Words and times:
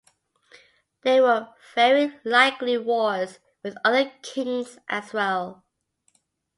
There 1.03 1.21
were 1.21 1.49
very 1.75 2.19
likely 2.25 2.75
wars 2.75 3.37
with 3.61 3.77
other 3.85 4.11
kings 4.23 4.79
as 4.89 5.13
well. 5.13 5.63